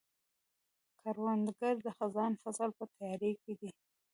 [0.99, 3.69] کروندګر د خزان فصل په تیاري کې دی